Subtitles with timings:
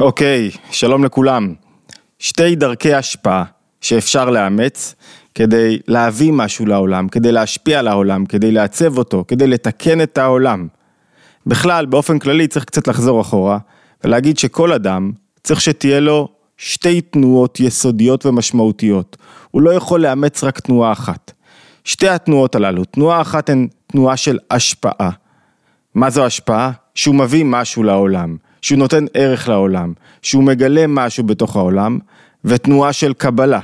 [0.00, 1.54] אוקיי, שלום לכולם.
[2.18, 3.44] שתי דרכי השפעה
[3.80, 4.94] שאפשר לאמץ
[5.34, 10.68] כדי להביא משהו לעולם, כדי להשפיע על העולם, כדי לעצב אותו, כדי לתקן את העולם.
[11.46, 13.58] בכלל, באופן כללי צריך קצת לחזור אחורה
[14.04, 19.16] ולהגיד שכל אדם צריך שתהיה לו שתי תנועות יסודיות ומשמעותיות.
[19.50, 21.32] הוא לא יכול לאמץ רק תנועה אחת.
[21.84, 25.10] שתי התנועות הללו, תנועה אחת הן תנועה של השפעה.
[25.94, 26.70] מה זו השפעה?
[26.94, 29.92] שהוא מביא משהו לעולם, שהוא נותן ערך לעולם,
[30.22, 31.98] שהוא מגלה משהו בתוך העולם,
[32.44, 33.60] ותנועה של קבלה,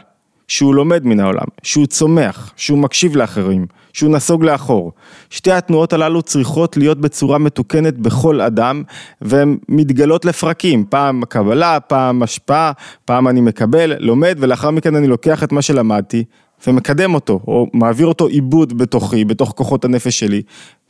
[0.49, 4.93] שהוא לומד מן העולם, שהוא צומח, שהוא מקשיב לאחרים, שהוא נסוג לאחור.
[5.31, 8.83] שתי התנועות הללו צריכות להיות בצורה מתוקנת בכל אדם,
[9.21, 12.73] והן מתגלות לפרקים, פעם קבלה, פעם השפעה,
[13.05, 16.25] פעם אני מקבל, לומד, ולאחר מכן אני לוקח את מה שלמדתי,
[16.67, 20.43] ומקדם אותו, או מעביר אותו עיבוד בתוכי, בתוך כוחות הנפש שלי,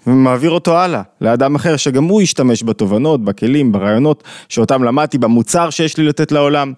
[0.07, 5.97] ומעביר אותו הלאה, לאדם אחר שגם הוא ישתמש בתובנות, בכלים, ברעיונות שאותם למדתי, במוצר שיש
[5.97, 6.73] לי לתת לעולם.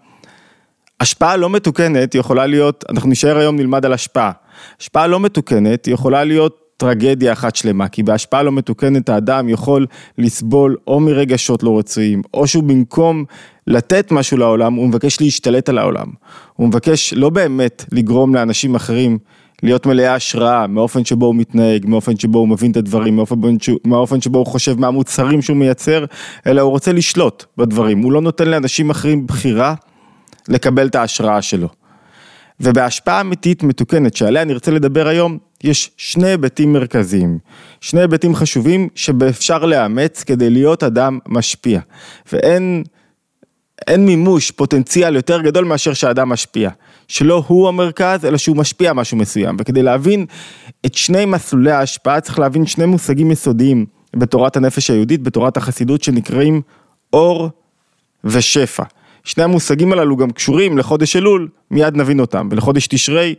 [1.00, 4.32] השפעה לא מתוקנת יכולה להיות, אנחנו נשאר היום נלמד על השפעה.
[4.80, 9.86] השפעה לא מתוקנת יכולה להיות טרגדיה אחת שלמה, כי בהשפעה לא מתוקנת האדם יכול
[10.18, 13.24] לסבול או מרגשות לא רצויים, או שהוא במקום
[13.66, 16.06] לתת משהו לעולם, הוא מבקש להשתלט על העולם.
[16.54, 19.18] הוא מבקש לא באמת לגרום לאנשים אחרים
[19.62, 23.36] להיות מלאי השראה מאופן שבו הוא מתנהג, מאופן שבו הוא מבין את הדברים, מאופן,
[23.84, 26.04] מאופן שבו הוא חושב מהמוצרים שהוא מייצר,
[26.46, 29.74] אלא הוא רוצה לשלוט בדברים, הוא לא נותן לאנשים אחרים בחירה
[30.48, 31.68] לקבל את ההשראה שלו.
[32.60, 37.38] ובהשפעה אמיתית מתוקנת שעליה אני רוצה לדבר היום, יש שני היבטים מרכזיים,
[37.80, 41.80] שני היבטים חשובים שאפשר לאמץ כדי להיות אדם משפיע,
[42.32, 42.84] ואין
[43.86, 46.70] אין מימוש פוטנציאל יותר גדול מאשר שאדם משפיע,
[47.08, 50.26] שלא הוא המרכז אלא שהוא משפיע משהו מסוים, וכדי להבין
[50.86, 56.62] את שני מסלולי ההשפעה צריך להבין שני מושגים יסודיים בתורת הנפש היהודית, בתורת החסידות שנקראים
[57.12, 57.50] אור
[58.24, 58.82] ושפע.
[59.24, 63.34] שני המושגים הללו גם קשורים לחודש אלול, מיד נבין אותם, ולחודש תשרי,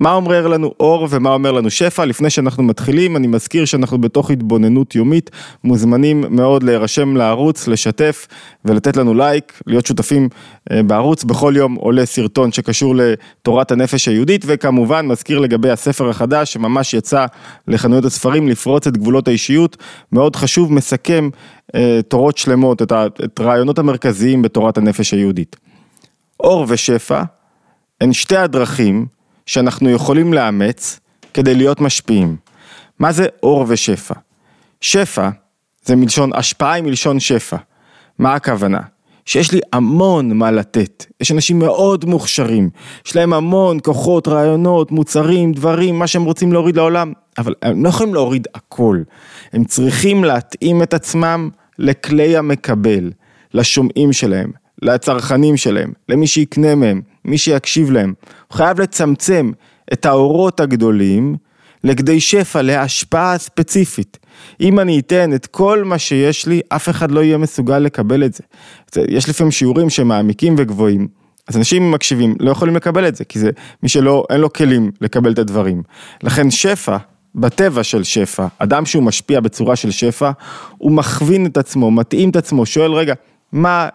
[0.00, 2.04] מה אומר לנו אור ומה אומר לנו שפע?
[2.04, 5.30] לפני שאנחנו מתחילים, אני מזכיר שאנחנו בתוך התבוננות יומית,
[5.64, 8.26] מוזמנים מאוד להירשם לערוץ, לשתף
[8.64, 10.28] ולתת לנו לייק, להיות שותפים
[10.72, 16.52] אה, בערוץ, בכל יום עולה סרטון שקשור לתורת הנפש היהודית, וכמובן מזכיר לגבי הספר החדש
[16.52, 17.26] שממש יצא
[17.68, 19.76] לחנויות הספרים, לפרוץ את גבולות האישיות,
[20.12, 21.28] מאוד חשוב, מסכם
[21.74, 22.92] אה, תורות שלמות, את,
[23.40, 25.56] הרעיונות המרכזיים בתורת הנפש היהודית.
[26.40, 27.22] אור ושפע
[28.00, 29.13] הן שתי הדרכים
[29.46, 31.00] שאנחנו יכולים לאמץ
[31.34, 32.36] כדי להיות משפיעים.
[32.98, 34.14] מה זה אור ושפע?
[34.80, 35.28] שפע
[35.84, 37.56] זה מלשון, השפעה היא מלשון שפע.
[38.18, 38.80] מה הכוונה?
[39.26, 42.70] שיש לי המון מה לתת, יש אנשים מאוד מוכשרים,
[43.06, 47.88] יש להם המון כוחות, רעיונות, מוצרים, דברים, מה שהם רוצים להוריד לעולם, אבל הם לא
[47.88, 49.02] יכולים להוריד הכל,
[49.52, 53.10] הם צריכים להתאים את עצמם לכלי המקבל,
[53.54, 54.50] לשומעים שלהם,
[54.82, 58.14] לצרכנים שלהם, למי שיקנה מהם, מי שיקשיב להם.
[58.48, 59.50] הוא חייב לצמצם
[59.92, 61.36] את האורות הגדולים
[61.84, 64.18] לכדי שפע, להשפעה ספציפית.
[64.60, 68.34] אם אני אתן את כל מה שיש לי, אף אחד לא יהיה מסוגל לקבל את
[68.34, 68.42] זה.
[69.08, 71.08] יש לפעמים שיעורים שהם מעמיקים וגבוהים,
[71.48, 73.50] אז אנשים מקשיבים לא יכולים לקבל את זה, כי זה
[73.82, 75.82] מי שלא, אין לו כלים לקבל את הדברים.
[76.22, 76.96] לכן שפע,
[77.34, 80.30] בטבע של שפע, אדם שהוא משפיע בצורה של שפע,
[80.78, 83.14] הוא מכווין את עצמו, מתאים את עצמו, שואל רגע,
[83.52, 83.88] מה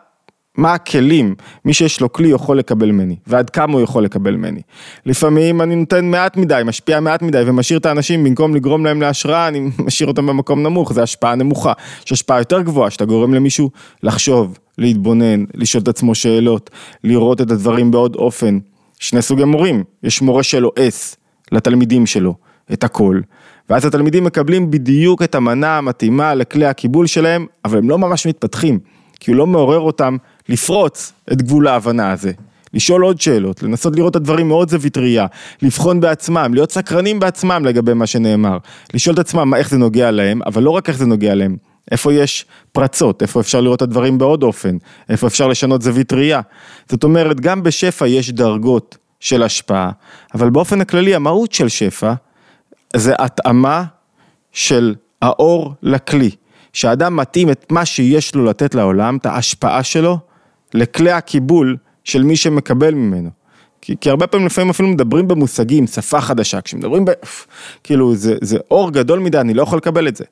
[0.60, 4.62] מה הכלים מי שיש לו כלי יכול לקבל ממני, ועד כמה הוא יכול לקבל ממני.
[5.06, 9.48] לפעמים אני נותן מעט מדי, משפיע מעט מדי ומשאיר את האנשים במקום לגרום להם להשראה,
[9.48, 11.74] אני משאיר אותם במקום נמוך, זה השפעה נמוכה.
[12.06, 13.70] יש השפעה יותר גבוהה, שאתה גורם למישהו
[14.04, 16.70] לחשוב, להתבונן, לשאול את עצמו שאלות,
[17.04, 18.60] לראות את הדברים בעוד אופן.
[19.00, 21.16] שני סוגי מורים, יש מורה שלועס
[21.52, 22.34] לתלמידים שלו
[22.74, 23.20] את הכל,
[23.70, 28.80] ואז התלמידים מקבלים בדיוק את המנה המתאימה לכלי הקיבול שלהם, אבל הם לא ממש מתפתחים,
[29.20, 30.18] כי הוא לא מעורר אותם
[30.50, 32.32] לפרוץ את גבול ההבנה הזה,
[32.74, 35.26] לשאול עוד שאלות, לנסות לראות את הדברים מאוד זווית ראייה,
[35.62, 38.58] לבחון בעצמם, להיות סקרנים בעצמם לגבי מה שנאמר,
[38.94, 41.58] לשאול את עצמם איך זה נוגע להם, אבל לא רק איך זה נוגע להם,
[41.92, 44.78] איפה יש פרצות, איפה אפשר לראות את הדברים בעוד אופן,
[45.10, 46.42] איפה אפשר לשנות זווית ראייה.
[46.90, 49.92] זאת אומרת, גם בשפע יש דרגות של השפעה,
[50.34, 52.14] אבל באופן הכללי המהות של שפע
[52.96, 53.84] זה התאמה
[54.52, 56.32] של האור לכלי.
[56.74, 60.18] שהאדם מתאים את מה שיש לו לתת לעולם, את ההשפעה שלו,
[60.74, 63.30] לכלי הקיבול של מי שמקבל ממנו.
[63.82, 67.12] כי, כי הרבה פעמים לפעמים אפילו מדברים במושגים, שפה חדשה, כשמדברים ב...
[67.84, 70.26] כאילו זה, זה אור גדול מדי, אני לא יכול לקבל את זה.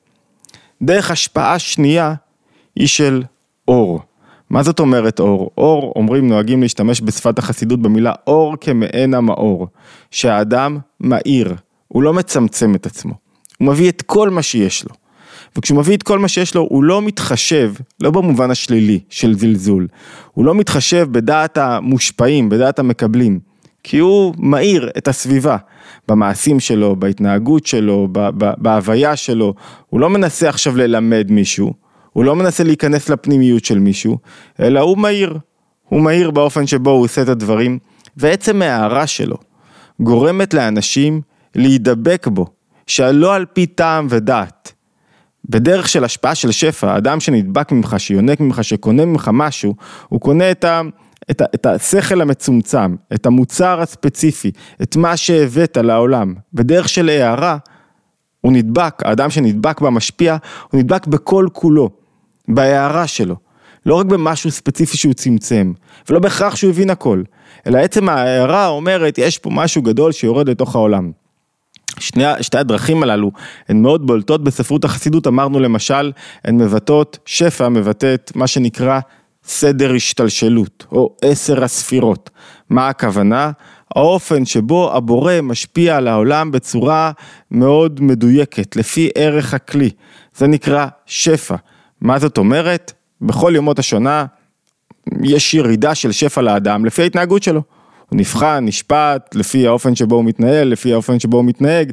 [0.82, 2.14] דרך השפעה שנייה
[2.76, 3.24] היא של
[3.68, 4.02] אור.
[4.50, 5.52] מה זאת אומרת אור?
[5.58, 9.68] אור, אומרים, נוהגים להשתמש בשפת החסידות במילה אור כמעין המאור.
[10.12, 11.56] שהאדם מאיר,
[11.88, 13.14] הוא לא מצמצם את עצמו,
[13.58, 14.96] הוא מביא את כל מה שיש לו.
[15.56, 19.88] וכשהוא מביא את כל מה שיש לו, הוא לא מתחשב, לא במובן השלילי של זלזול,
[20.32, 23.40] הוא לא מתחשב בדעת המושפעים, בדעת המקבלים,
[23.84, 25.58] כי הוא מאיר את הסביבה,
[26.08, 28.08] במעשים שלו, בהתנהגות שלו,
[28.58, 29.54] בהוויה שלו,
[29.90, 31.74] הוא לא מנסה עכשיו ללמד מישהו,
[32.14, 34.18] הוא לא מנסה להיכנס לפנימיות של מישהו,
[34.60, 35.38] אלא הוא מאיר,
[35.90, 37.80] הוא מאיר באופן שבו הוא עושה את הדברים,
[38.18, 39.38] ועצם ההערה שלו
[40.00, 41.22] גורמת לאנשים
[41.56, 42.46] להידבק בו,
[42.88, 44.74] שלא על פי טעם ודעת.
[45.50, 49.76] בדרך של השפעה של שפע, אדם שנדבק ממך, שיונק ממך, שקונה ממך משהו,
[50.10, 50.82] הוא קונה את, ה,
[51.32, 54.52] את, ה, את השכל המצומצם, את המוצר הספציפי,
[54.82, 56.34] את מה שהבאת לעולם.
[56.54, 57.58] בדרך של הערה,
[58.42, 60.38] הוא נדבק, האדם שנדבק במשפיע,
[60.72, 61.90] הוא נדבק בכל כולו,
[62.48, 63.36] בהערה שלו.
[63.86, 65.74] לא רק במשהו ספציפי שהוא צמצם,
[66.10, 67.24] ולא בהכרח שהוא הבין הכל,
[67.68, 71.12] אלא עצם ההערה אומרת, יש פה משהו גדול שיורד לתוך העולם.
[72.00, 73.32] שני, שתי הדרכים הללו
[73.70, 76.12] הן מאוד בולטות בספרות החסידות, אמרנו למשל,
[76.44, 79.00] הן מבטאות, שפע מבטאת מה שנקרא
[79.44, 82.30] סדר השתלשלות, או עשר הספירות.
[82.70, 83.52] מה הכוונה?
[83.96, 87.12] האופן שבו הבורא משפיע על העולם בצורה
[87.52, 89.90] מאוד מדויקת, לפי ערך הכלי.
[90.36, 91.56] זה נקרא שפע.
[92.02, 92.94] מה זאת אומרת?
[93.22, 94.26] בכל ימות השנה
[95.24, 97.62] יש ירידה של שפע לאדם לפי ההתנהגות שלו.
[98.10, 101.92] הוא נבחן, נשפט, לפי האופן שבו הוא מתנהל, לפי האופן שבו הוא מתנהג,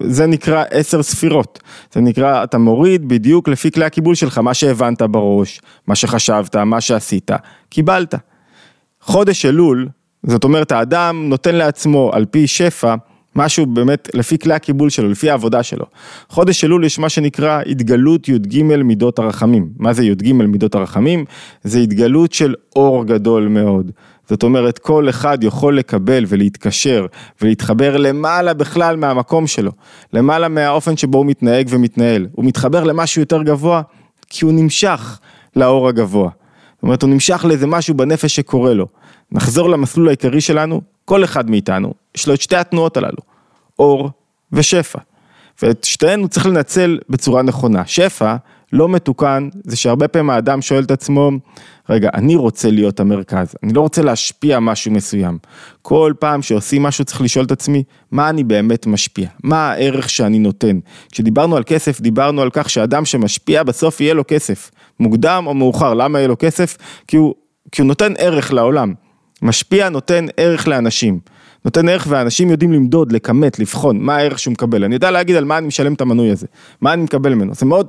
[0.00, 1.58] זה נקרא עשר ספירות,
[1.92, 6.80] זה נקרא, אתה מוריד בדיוק לפי כלי הקיבול שלך, מה שהבנת בראש, מה שחשבת, מה
[6.80, 7.30] שעשית,
[7.68, 8.14] קיבלת.
[9.00, 9.88] חודש אלול,
[10.26, 12.94] זאת אומרת האדם נותן לעצמו על פי שפע,
[13.36, 15.84] משהו באמת לפי כלי הקיבול שלו, לפי העבודה שלו.
[16.28, 19.68] חודש אלול יש מה שנקרא התגלות י"ג מידות הרחמים.
[19.78, 21.24] מה זה י"ג מידות הרחמים?
[21.64, 23.90] זה התגלות של אור גדול מאוד.
[24.28, 27.06] זאת אומרת, כל אחד יכול לקבל ולהתקשר
[27.42, 29.72] ולהתחבר למעלה בכלל מהמקום שלו,
[30.12, 32.26] למעלה מהאופן שבו הוא מתנהג ומתנהל.
[32.32, 33.82] הוא מתחבר למשהו יותר גבוה,
[34.28, 35.18] כי הוא נמשך
[35.56, 36.30] לאור הגבוה.
[36.74, 38.86] זאת אומרת, הוא נמשך לאיזה משהו בנפש שקורה לו.
[39.32, 43.18] נחזור למסלול העיקרי שלנו, כל אחד מאיתנו, יש לו את שתי התנועות הללו,
[43.78, 44.10] אור
[44.52, 44.98] ושפע.
[45.62, 47.82] ואת שתיהן הוא צריך לנצל בצורה נכונה.
[47.86, 48.36] שפע
[48.74, 51.30] לא מתוקן, זה שהרבה פעמים האדם שואל את עצמו,
[51.88, 55.38] רגע, אני רוצה להיות המרכז, אני לא רוצה להשפיע משהו מסוים.
[55.82, 59.28] כל פעם שעושים משהו צריך לשאול את עצמי, מה אני באמת משפיע?
[59.44, 60.78] מה הערך שאני נותן?
[61.12, 64.70] כשדיברנו על כסף, דיברנו על כך שאדם שמשפיע בסוף יהיה לו כסף.
[65.00, 66.76] מוקדם או מאוחר, למה יהיה לו כסף?
[67.08, 67.34] כי הוא,
[67.72, 68.94] כי הוא נותן ערך לעולם.
[69.42, 71.18] משפיע נותן ערך לאנשים.
[71.64, 74.84] נותן ערך ואנשים יודעים למדוד, לכמת, לבחון מה הערך שהוא מקבל.
[74.84, 76.46] אני יודע להגיד על מה אני משלם את המנוי הזה,
[76.80, 77.88] מה אני מקבל ממנו, זה מאוד,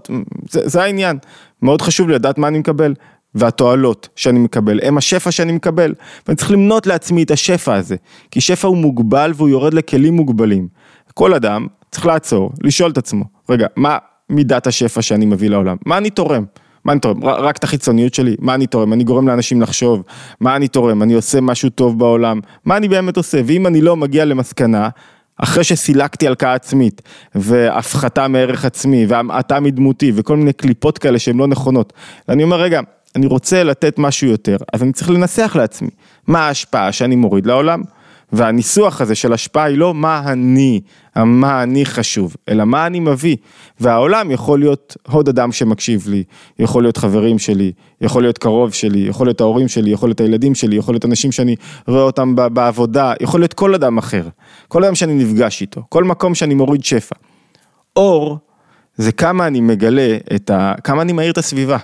[0.49, 1.17] זה, זה העניין,
[1.61, 2.93] מאוד חשוב לי לדעת מה אני מקבל.
[3.37, 5.93] והתועלות שאני מקבל, הם השפע שאני מקבל,
[6.27, 7.95] ואני צריך למנות לעצמי את השפע הזה,
[8.31, 10.67] כי שפע הוא מוגבל והוא יורד לכלים מוגבלים.
[11.13, 13.97] כל אדם צריך לעצור, לשאול את עצמו, רגע, מה
[14.29, 15.77] מידת השפע שאני מביא לעולם?
[15.85, 16.45] מה אני תורם?
[16.85, 17.23] מה אני תורם?
[17.23, 18.35] רק את החיצוניות שלי?
[18.39, 18.93] מה אני תורם?
[18.93, 20.03] אני גורם לאנשים לחשוב,
[20.39, 21.03] מה אני תורם?
[21.03, 22.39] אני עושה משהו טוב בעולם?
[22.65, 23.41] מה אני באמת עושה?
[23.45, 24.89] ואם אני לא מגיע למסקנה,
[25.37, 27.01] אחרי שסילקתי הלקאה עצמית,
[27.35, 31.93] והפחתה מערך עצמי, והמעטה מדמותי, וכל מיני קליפות כאלה שהן לא נכונות,
[32.27, 32.81] ואני אומר, רגע,
[33.15, 35.89] אני רוצה לתת משהו יותר, אז אני צריך לנסח לעצמי,
[36.27, 37.81] מה ההשפעה שאני מוריד לעולם?
[38.31, 40.81] והניסוח הזה של השפעה היא לא מה אני,
[41.15, 43.35] מה אני חשוב, אלא מה אני מביא.
[43.79, 46.23] והעולם יכול להיות עוד אדם שמקשיב לי,
[46.59, 50.55] יכול להיות חברים שלי, יכול להיות קרוב שלי, יכול להיות ההורים שלי, יכול להיות הילדים
[50.55, 51.55] שלי, יכול להיות אנשים שאני
[51.87, 54.27] רואה אותם בעבודה, יכול להיות כל אדם אחר,
[54.67, 57.15] כל אדם שאני נפגש איתו, כל מקום שאני מוריד שפע.
[57.95, 58.37] אור
[58.97, 60.73] זה כמה אני מגלה את ה...
[60.83, 61.77] כמה אני מאיר את הסביבה.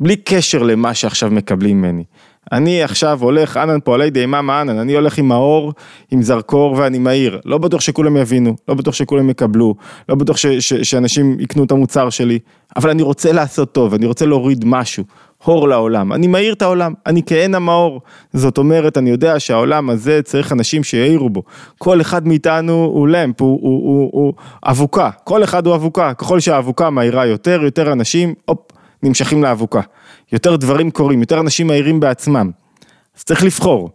[0.00, 2.04] בלי קשר למה שעכשיו מקבלים ממני.
[2.52, 5.72] אני עכשיו הולך, אנן פועלי דהימה אנן, אני הולך עם האור,
[6.10, 7.40] עם זרקור ואני מהיר.
[7.44, 9.74] לא בטוח שכולם יבינו, לא בטוח שכולם יקבלו,
[10.08, 12.38] לא בטוח ש, ש, שאנשים יקנו את המוצר שלי,
[12.76, 15.04] אבל אני רוצה לעשות טוב, אני רוצה להוריד משהו,
[15.46, 16.12] אור לעולם.
[16.12, 18.00] אני מאיר את העולם, אני כעין המאור.
[18.32, 21.42] זאת אומרת, אני יודע שהעולם הזה צריך אנשים שיעירו בו.
[21.78, 24.32] כל אחד מאיתנו הוא למפ, הוא, הוא, הוא, הוא
[24.64, 26.14] אבוקה, כל אחד הוא אבוקה.
[26.14, 28.58] ככל שהאבוקה מאירה יותר, יותר אנשים, הופ,
[29.02, 29.80] נמשכים לאבוקה.
[30.32, 32.50] יותר דברים קורים, יותר אנשים מהירים בעצמם.
[33.16, 33.90] אז צריך לבחור,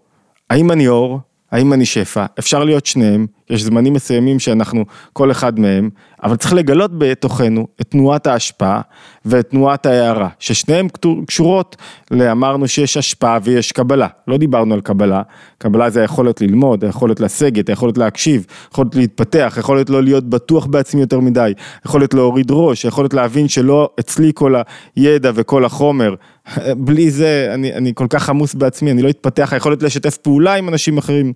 [0.49, 1.19] האם אני אור,
[1.51, 5.89] האם אני שפע, אפשר להיות שניהם, יש זמנים מסוימים שאנחנו כל אחד מהם,
[6.23, 8.81] אבל צריך לגלות בתוכנו את תנועת ההשפעה
[9.25, 10.87] ואת תנועת ההערה, ששניהם
[11.27, 11.75] קשורות
[12.11, 15.21] לאמרנו שיש השפעה ויש קבלה, לא דיברנו על קבלה,
[15.57, 21.01] קבלה זה היכולת ללמוד, היכולת לסגת, היכולת להקשיב, היכולת להתפתח, היכולת לא להיות בטוח בעצמי
[21.01, 24.55] יותר מדי, היכולת להוריד ראש, היכולת להבין שלא אצלי כל
[24.95, 26.15] הידע וכל החומר,
[26.85, 30.69] בלי זה אני, אני כל כך עמוס בעצמי, אני לא אתפתח, היכולת לשתף פעולה עם
[30.69, 31.33] אנשים אחרים.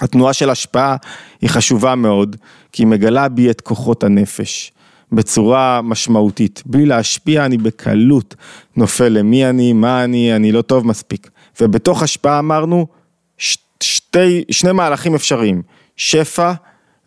[0.00, 0.96] התנועה של השפעה
[1.40, 2.36] היא חשובה מאוד,
[2.72, 4.72] כי היא מגלה בי את כוחות הנפש.
[5.12, 6.62] בצורה משמעותית.
[6.66, 8.34] בלי להשפיע אני בקלות
[8.76, 11.30] נופל למי אני, מה אני, אני לא טוב מספיק.
[11.60, 12.86] ובתוך השפעה אמרנו
[13.80, 15.62] שתי, שני מהלכים אפשריים,
[15.96, 16.52] שפע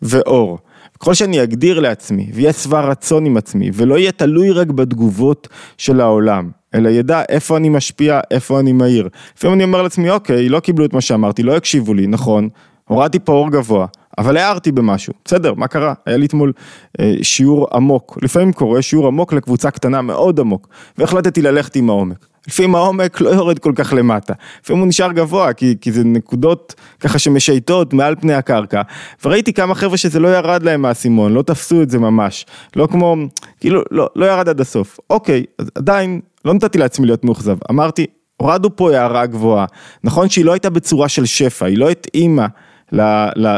[0.02, 0.58] ואור.
[1.00, 6.00] ככל שאני אגדיר לעצמי ויהיה שבע רצון עם עצמי ולא יהיה תלוי רק בתגובות של
[6.00, 9.08] העולם, אלא ידע איפה אני משפיע, איפה אני מהיר.
[9.36, 12.48] לפעמים אני אומר לעצמי, אוקיי, לא קיבלו את מה שאמרתי, לא הקשיבו לי, נכון,
[12.92, 13.86] הורדתי פה גבוה,
[14.18, 15.94] אבל הערתי במשהו, בסדר, מה קרה?
[16.06, 16.52] היה לי אתמול
[17.00, 20.68] אה, שיעור עמוק, לפעמים קורה שיעור עמוק לקבוצה קטנה מאוד עמוק,
[20.98, 22.26] והחלטתי ללכת עם העומק.
[22.48, 26.74] לפעמים העומק לא יורד כל כך למטה, לפעמים הוא נשאר גבוה, כי, כי זה נקודות
[27.00, 28.82] ככה שמשייטות מעל פני הקרקע,
[29.24, 32.46] וראיתי כמה חבר'ה שזה לא ירד להם מהאסימון, לא תפסו את זה ממש,
[32.76, 33.16] לא כמו,
[33.60, 34.98] כאילו, לא, לא ירד עד הסוף.
[35.10, 35.44] אוקיי,
[35.74, 38.06] עדיין לא נתתי לעצמי להיות מאוכזב, אמרתי,
[38.36, 39.66] הורדנו פה הערה גבוהה,
[40.04, 42.46] נכון שהיא לא הייתה בצורה של שפע, היא לא התאימה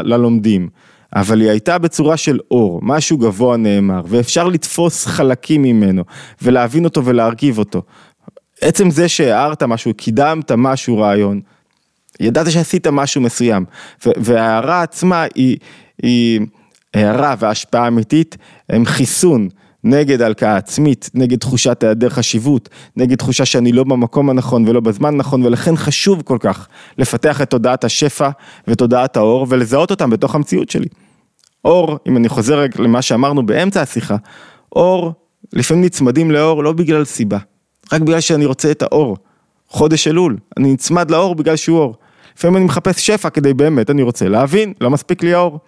[0.03, 0.69] ללומדים.
[1.15, 6.03] אבל היא הייתה בצורה של אור, משהו גבוה נאמר, ואפשר לתפוס חלקים ממנו,
[6.41, 7.81] ולהבין אותו ולהרכיב אותו.
[8.61, 11.41] עצם זה שהערת משהו, קידמת משהו רעיון,
[12.19, 13.65] ידעת שעשית משהו מסוים,
[14.05, 15.57] וההערה עצמה היא,
[16.03, 16.41] היא
[16.93, 18.37] הערה והשפעה אמיתית,
[18.69, 19.49] הם חיסון
[19.85, 25.13] נגד הלקאה עצמית, נגד תחושת היעדר חשיבות, נגד תחושה שאני לא במקום הנכון ולא בזמן
[25.13, 28.29] הנכון, ולכן חשוב כל כך לפתח את תודעת השפע
[28.67, 30.87] ותודעת האור ולזהות אותם בתוך המציאות שלי.
[31.65, 34.15] אור, אם אני חוזר למה שאמרנו באמצע השיחה,
[34.75, 35.13] אור,
[35.53, 37.37] לפעמים נצמדים לאור לא בגלל סיבה.
[37.93, 39.17] רק בגלל שאני רוצה את האור.
[39.67, 41.95] חודש אלול, אני נצמד לאור בגלל שהוא אור.
[42.37, 45.59] לפעמים אני מחפש שפע כדי באמת, אני רוצה להבין, לא מספיק לי האור.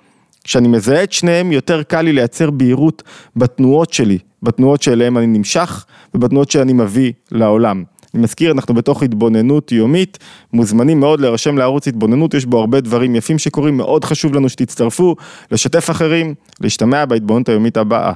[0.48, 3.04] כשאני מזהה את שניהם, יותר קל לי לייצר בהירות
[3.36, 7.84] בתנועות שלי, בתנועות שאליהם אני נמשך ובתנועות שאני מביא לעולם.
[8.14, 10.18] אני מזכיר, אנחנו בתוך התבוננות יומית,
[10.54, 15.16] מוזמנים מאוד להירשם לערוץ התבוננות, יש בו הרבה דברים יפים שקורים, מאוד חשוב לנו שתצטרפו,
[15.52, 18.14] לשתף אחרים, להשתמע בהתבוננות היומית הבאה.